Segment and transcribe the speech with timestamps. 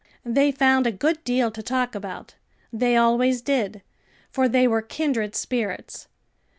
[0.25, 2.33] They found a good deal to talk about;
[2.73, 3.83] they always did,
[4.31, 6.07] for they were kindred spirits.